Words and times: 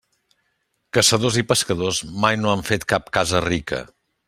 Caçadors 0.97 1.37
i 1.41 1.43
pescadors 1.51 2.01
mai 2.25 2.41
no 2.41 2.53
han 2.55 2.65
fet 2.71 2.89
cap 2.95 3.13
casa 3.19 3.45
rica. 3.49 3.85